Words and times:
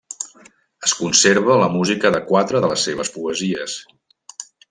Es 0.87 0.95
conserva 1.01 1.57
la 1.65 1.67
música 1.75 2.11
de 2.17 2.23
quatre 2.31 2.63
de 2.65 2.73
les 2.73 2.87
seves 2.89 3.13
poesies. 3.19 3.77